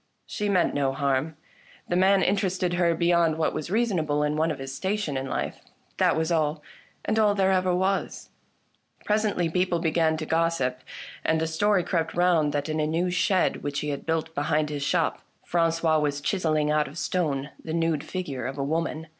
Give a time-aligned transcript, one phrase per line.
[0.25, 1.37] She meant no harm;
[1.87, 5.61] the man interested her beyond what was reasonable in one of his station in life.
[5.97, 6.63] That was all,
[7.05, 8.29] and all there ever was.
[9.05, 10.79] Presently people began to gossip,
[11.23, 14.71] and a story crept round that, in a nevv^ shed which he had built behind
[14.71, 19.05] his shop, Frangois was chiselling out of stone the nude figure of a woman.